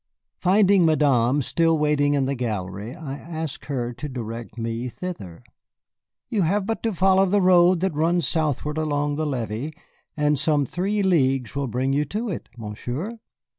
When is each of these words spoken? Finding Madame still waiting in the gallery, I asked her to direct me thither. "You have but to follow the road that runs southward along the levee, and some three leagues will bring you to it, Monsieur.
Finding 0.39 0.83
Madame 0.83 1.43
still 1.43 1.77
waiting 1.77 2.15
in 2.15 2.25
the 2.25 2.33
gallery, 2.33 2.95
I 2.95 3.19
asked 3.19 3.65
her 3.65 3.93
to 3.93 4.09
direct 4.09 4.57
me 4.57 4.89
thither. 4.89 5.43
"You 6.27 6.41
have 6.41 6.65
but 6.65 6.81
to 6.81 6.91
follow 6.93 7.27
the 7.27 7.39
road 7.39 7.81
that 7.81 7.93
runs 7.93 8.27
southward 8.27 8.79
along 8.79 9.17
the 9.17 9.27
levee, 9.27 9.73
and 10.17 10.39
some 10.39 10.65
three 10.65 11.03
leagues 11.03 11.55
will 11.55 11.67
bring 11.67 11.93
you 11.93 12.05
to 12.05 12.29
it, 12.29 12.49
Monsieur. 12.57 13.19